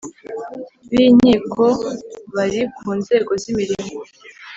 B 0.91 0.93
inkiko 1.09 1.65
bari 2.35 2.61
ku 2.77 2.89
nzego 2.99 3.31
z 3.41 3.43
imirimo 3.51 3.99